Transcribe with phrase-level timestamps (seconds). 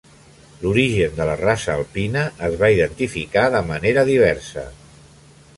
[0.61, 4.69] L'origen de la raça alpina es va identificar de manera diversa.